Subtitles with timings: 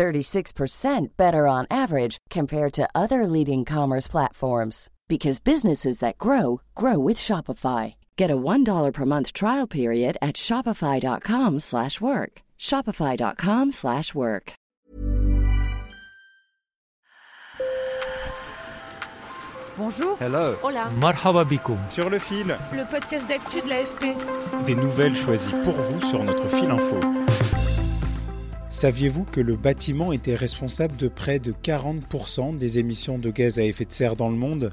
[0.00, 6.98] 36% better on average compared to other leading commerce platforms because businesses that grow grow
[6.98, 7.96] with Shopify.
[8.16, 12.32] Get a $1 per month trial period at shopify.com/work.
[12.58, 14.52] shopify.com/work.
[19.80, 20.16] Bonjour.
[20.16, 20.56] Hello.
[20.62, 20.90] Hola.
[21.04, 21.44] Marhaba
[21.88, 22.56] Sur le fil.
[22.72, 24.04] Le podcast d'actu de l'AFP.
[24.66, 27.29] Des nouvelles choisies pour vous sur notre fil info.
[28.70, 33.64] Saviez-vous que le bâtiment était responsable de près de 40% des émissions de gaz à
[33.64, 34.72] effet de serre dans le monde?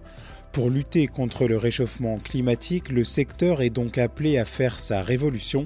[0.52, 5.66] Pour lutter contre le réchauffement climatique, le secteur est donc appelé à faire sa révolution.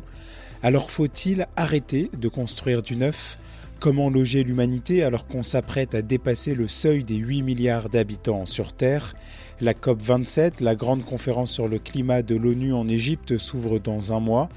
[0.63, 3.37] Alors faut-il arrêter de construire du neuf?
[3.81, 8.73] Comment loger l'humanité alors qu'on s'apprête à dépasser le seuil des 8 milliards d'habitants sur
[8.73, 9.15] Terre
[9.59, 14.19] La COP27, la grande conférence sur le climat de l'ONU en Égypte, s'ouvre dans un
[14.19, 14.49] mois.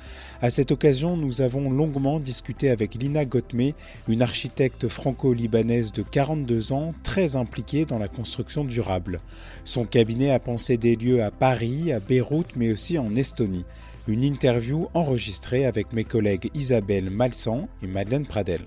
[0.43, 3.73] À cette occasion, nous avons longuement discuté avec Lina Gotme,
[4.09, 9.23] une architecte franco-libanaise de 42 ans, très impliquée dans la construction durable.
[9.65, 13.65] Son cabinet a pensé des lieux à Paris, à Beyrouth, mais aussi en Estonie.
[14.07, 18.61] Une interview enregistrée avec mes collègues Isabelle Malsan et Madeleine Pradel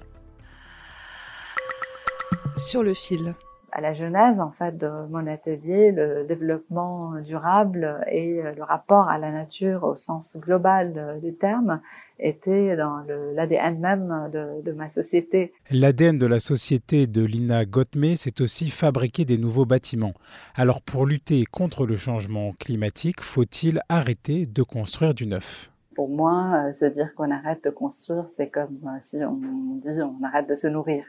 [2.58, 3.36] sur le fil
[3.72, 9.20] à la genèse en fait de mon atelier, le développement durable et le rapport à
[9.20, 11.82] la nature au sens global du terme
[12.20, 13.04] était dans
[13.36, 15.54] l'ADN même de, de, ma société.
[15.70, 20.14] L'ADN de la société de Lina Gotme, c'est aussi fabriquer des nouveaux bâtiments.
[20.56, 25.72] Alors pour lutter contre le changement climatique, faut-il arrêter de construire du neuf?
[25.96, 30.50] Pour moi, se dire qu'on arrête de construire, c'est comme si on dit on arrête
[30.50, 31.04] de se nourrir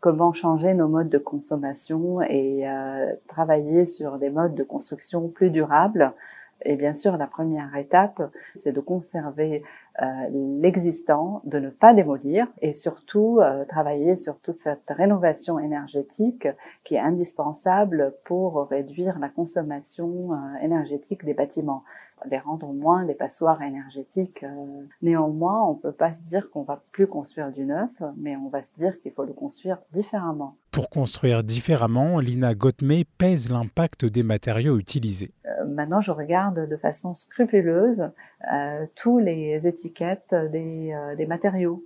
[0.00, 5.50] comment changer nos modes de consommation et euh, travailler sur des modes de construction plus
[5.50, 6.12] durables.
[6.64, 8.20] Et bien sûr, la première étape,
[8.56, 9.62] c'est de conserver
[10.02, 10.06] euh,
[10.60, 16.48] l'existant, de ne pas démolir et surtout euh, travailler sur toute cette rénovation énergétique
[16.82, 21.84] qui est indispensable pour réduire la consommation énergétique des bâtiments
[22.30, 24.42] les rendre moins des passoires énergétiques.
[24.44, 28.36] Euh, néanmoins, on ne peut pas se dire qu'on va plus construire du neuf, mais
[28.36, 30.56] on va se dire qu'il faut le construire différemment.
[30.70, 35.32] Pour construire différemment, Lina Gotme pèse l'impact des matériaux utilisés.
[35.46, 38.10] Euh, maintenant, je regarde de façon scrupuleuse
[38.52, 41.84] euh, tous les étiquettes des, des matériaux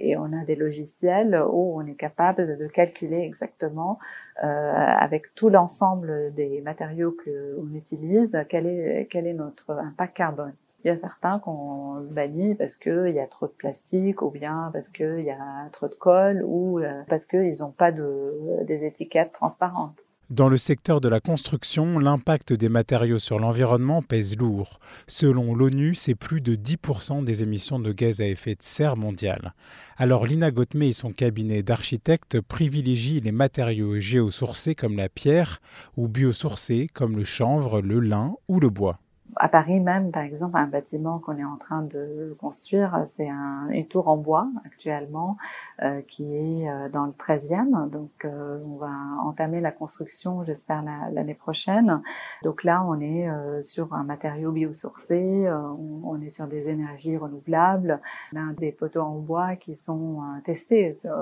[0.00, 3.98] et on a des logiciels où on est capable de calculer exactement
[4.42, 10.54] euh, avec tout l'ensemble des matériaux qu'on utilise quel est, quel est notre impact carbone.
[10.82, 14.70] Il y a certains qu'on bannit parce qu'il y a trop de plastique ou bien
[14.72, 18.86] parce qu'il y a trop de colle ou euh, parce qu'ils n'ont pas de, des
[18.86, 19.98] étiquettes transparentes.
[20.30, 24.78] Dans le secteur de la construction, l'impact des matériaux sur l'environnement pèse lourd.
[25.08, 29.54] Selon l'ONU, c'est plus de 10% des émissions de gaz à effet de serre mondiales.
[29.96, 35.60] Alors Lina Gotme et son cabinet d'architectes privilégient les matériaux géosourcés comme la pierre
[35.96, 39.00] ou biosourcés comme le chanvre, le lin ou le bois
[39.36, 43.68] à Paris même, par exemple, un bâtiment qu'on est en train de construire, c'est un,
[43.70, 45.36] une tour en bois actuellement
[45.82, 47.88] euh, qui est euh, dans le 13e.
[47.90, 48.90] Donc, euh, on va
[49.22, 50.82] entamer la construction, j'espère,
[51.12, 52.02] l'année prochaine.
[52.42, 53.28] Donc là, on est
[53.62, 58.00] sur un matériau biosourcé, on, on, est sur des énergies renouvelables.
[58.34, 61.14] On a des poteaux en bois qui sont testés sur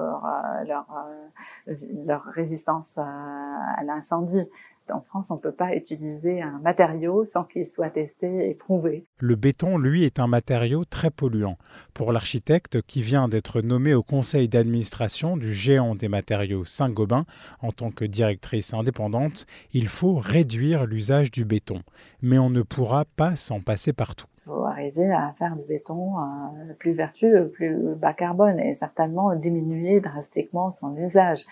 [2.05, 4.47] leur résistance à l'incendie
[4.91, 9.07] en France, on ne peut pas utiliser un matériau sans qu'il soit testé et prouvé.
[9.19, 11.59] Le béton, lui, est un matériau très polluant.
[11.95, 17.25] Pour l'architecte qui vient d'être nommé au conseil d'administration du géant des matériaux Saint-Gobain
[17.61, 21.83] en tant que directrice indépendante, il faut réduire l'usage du béton.
[22.23, 26.19] Mais on ne pourra pas s'en passer partout Il faut arriver à faire du béton
[26.19, 31.45] euh, plus vertueux, plus bas carbone et certainement diminuer drastiquement son usage.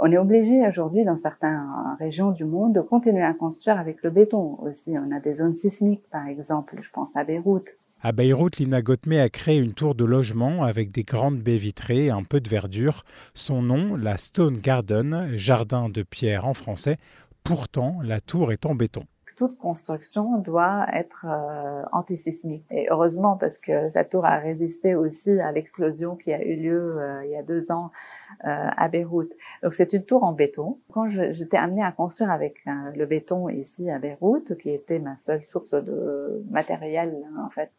[0.00, 1.60] On est obligé aujourd'hui dans certaines
[1.98, 4.94] régions du monde de continuer à construire avec le béton aussi.
[4.96, 7.76] On a des zones sismiques par exemple, je pense à Beyrouth.
[8.00, 12.06] À Beyrouth, Lina Gotme a créé une tour de logement avec des grandes baies vitrées
[12.06, 13.02] et un peu de verdure.
[13.34, 16.96] Son nom, la Stone Garden, jardin de pierre en français.
[17.42, 19.04] Pourtant, la tour est en béton
[19.38, 22.64] toute construction doit être euh, antisismique.
[22.72, 26.98] Et heureusement, parce que cette tour a résisté aussi à l'explosion qui a eu lieu
[26.98, 27.92] euh, il y a deux ans
[28.44, 29.30] euh, à Beyrouth.
[29.62, 30.78] Donc c'est une tour en béton.
[30.90, 35.44] Quand j'étais amenée à construire avec le béton ici à Beyrouth, qui était ma seule
[35.44, 37.70] source de matériel en fait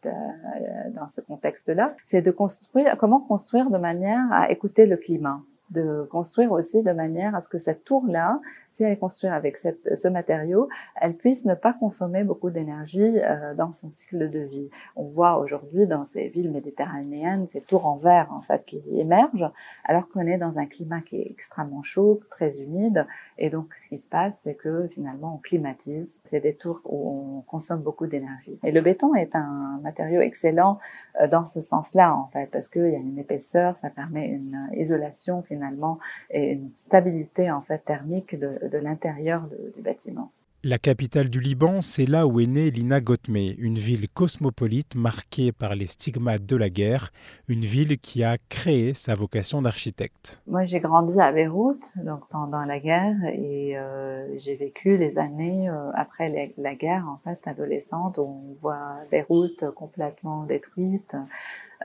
[0.94, 6.06] dans ce contexte-là, c'est de construire comment construire de manière à écouter le climat de
[6.10, 8.40] construire aussi de manière à ce que cette tour-là,
[8.70, 10.68] si elle est construite avec ce matériau,
[11.00, 14.70] elle puisse ne pas consommer beaucoup d'énergie euh, dans son cycle de vie.
[14.96, 19.50] On voit aujourd'hui dans ces villes méditerranéennes ces tours en verre en fait qui émergent,
[19.84, 23.06] alors qu'on est dans un climat qui est extrêmement chaud, très humide,
[23.38, 26.20] et donc ce qui se passe, c'est que finalement on climatise.
[26.24, 28.58] C'est des tours où on consomme beaucoup d'énergie.
[28.62, 30.78] Et le béton est un matériau excellent
[31.20, 34.68] euh, dans ce sens-là en fait, parce qu'il y a une épaisseur, ça permet une
[34.74, 35.98] isolation finalement
[36.30, 40.32] et une stabilité en fait thermique de, de l'intérieur du bâtiment.
[40.62, 45.52] La capitale du Liban, c'est là où est née Lina Gotme, une ville cosmopolite marquée
[45.52, 47.12] par les stigmates de la guerre,
[47.48, 50.42] une ville qui a créé sa vocation d'architecte.
[50.46, 55.70] Moi, j'ai grandi à Beyrouth, donc pendant la guerre, et euh, j'ai vécu les années
[55.70, 61.16] euh, après la, la guerre, en fait, adolescente, où on voit Beyrouth complètement détruite,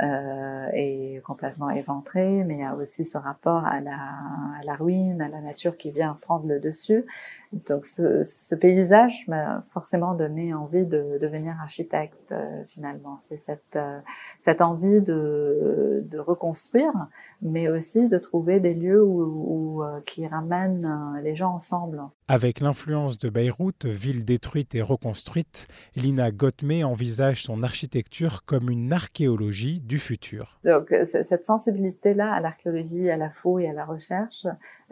[0.01, 3.97] euh, est complètement éventré, mais il y a aussi ce rapport à la,
[4.59, 7.05] à la ruine, à la nature qui vient prendre le dessus.
[7.67, 13.19] Donc ce, ce paysage m'a forcément donné envie de devenir architecte euh, finalement.
[13.21, 13.99] C'est cette, euh,
[14.39, 16.93] cette envie de, de reconstruire,
[17.41, 22.01] mais aussi de trouver des lieux où, où euh, qui ramènent les gens ensemble.
[22.27, 28.91] Avec l'influence de Beyrouth, ville détruite et reconstruite, Lina Gotme envisage son architecture comme une
[28.91, 30.59] archéologie du futur.
[30.63, 34.47] Donc cette sensibilité-là à l'archéologie, à la fouille, à la recherche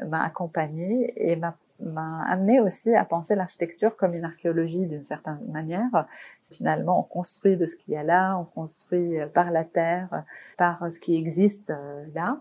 [0.07, 5.39] m'a accompagnée et m'a m'a amené aussi à penser l'architecture comme une archéologie d'une certaine
[5.51, 6.05] manière.
[6.51, 10.23] Finalement, on construit de ce qu'il y a là, on construit par la terre,
[10.57, 11.73] par ce qui existe
[12.13, 12.39] là.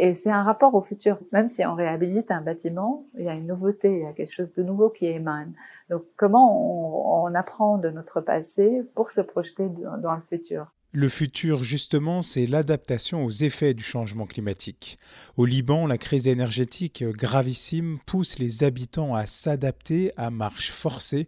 [0.00, 1.18] Et c'est un rapport au futur.
[1.32, 4.32] Même si on réhabilite un bâtiment, il y a une nouveauté, il y a quelque
[4.32, 5.52] chose de nouveau qui émane.
[5.90, 9.68] Donc, comment on, on apprend de notre passé pour se projeter
[10.00, 10.72] dans le futur?
[10.92, 14.98] Le futur, justement, c'est l'adaptation aux effets du changement climatique.
[15.36, 21.26] Au Liban, la crise énergétique gravissime pousse les habitants à s'adapter à marche forcée.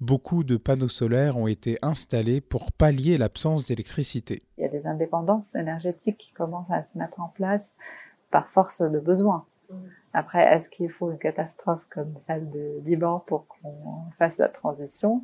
[0.00, 4.44] Beaucoup de panneaux solaires ont été installés pour pallier l'absence d'électricité.
[4.58, 7.74] Il y a des indépendances énergétiques qui commencent à se mettre en place
[8.30, 9.44] par force de besoin.
[10.12, 15.22] Après, est-ce qu'il faut une catastrophe comme celle du Liban pour qu'on fasse la transition?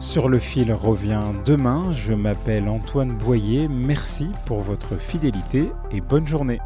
[0.00, 1.92] Sur le fil revient demain.
[1.92, 3.68] Je m'appelle Antoine Boyer.
[3.68, 6.60] Merci pour votre fidélité et bonne journée.